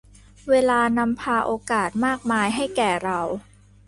[0.49, 3.19] เวลานำพาโอกาสมากมายให้แก่เรา